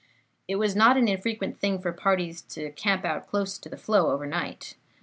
It 0.47 0.55
was 0.55 0.75
not 0.75 0.97
an 0.97 1.07
infrequent 1.07 1.59
thing 1.59 1.79
for 1.79 1.91
parties 1.93 2.41
to 2.55 2.71
camp 2.71 3.05
out 3.05 3.27
close 3.27 3.59
to 3.59 3.69
the 3.69 3.77
flow 3.77 4.09
over 4.11 4.25
night. 4.25 4.75